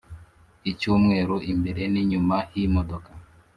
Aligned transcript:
icy’umweru 0.71 1.35
imbere 1.51 1.81
n’inyuma 1.93 2.37
h’imodoka 2.51 3.09